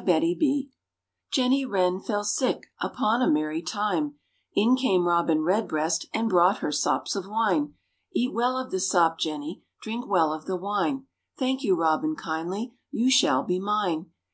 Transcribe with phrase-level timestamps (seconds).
[0.00, 0.70] JENNY WREN
[1.30, 4.14] Jenny Wren fell sick; Upon a merry time,
[4.54, 7.74] In came Robin Redbreast, And brought her sops of wine.
[8.10, 11.06] Eat well of the sop, Jenny, Drink well of the wine;
[11.38, 14.10] Thank you Robin kindly, You shall be mine.